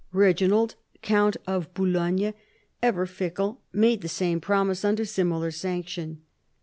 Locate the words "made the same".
3.71-4.41